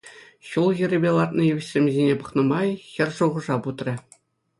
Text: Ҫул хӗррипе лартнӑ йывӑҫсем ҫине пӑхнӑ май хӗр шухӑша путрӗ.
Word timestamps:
Ҫул 0.51 0.69
хӗррипе 0.77 1.11
лартнӑ 1.15 1.43
йывӑҫсем 1.47 1.85
ҫине 1.97 2.15
пӑхнӑ 2.21 2.43
май 2.53 2.69
хӗр 2.91 3.09
шухӑша 3.19 3.55
путрӗ. 3.67 3.95